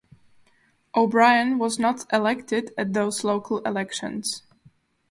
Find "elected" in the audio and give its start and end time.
2.11-2.71